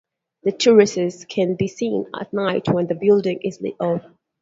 The 0.41 0.51
Trusses 0.51 1.25
can 1.25 1.53
be 1.57 1.67
seen 1.67 2.07
at 2.19 2.33
night 2.33 2.67
when 2.69 2.87
the 2.87 2.95
building 2.95 3.39
is 3.43 3.61
lit 3.61 3.75
up. 3.79 4.01